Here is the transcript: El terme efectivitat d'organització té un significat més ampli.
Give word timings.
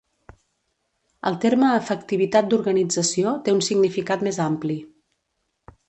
El 1.31 1.37
terme 1.43 1.69
efectivitat 1.81 2.49
d'organització 2.53 3.37
té 3.45 3.55
un 3.59 3.65
significat 3.71 4.29
més 4.31 4.45
ampli. 4.51 4.81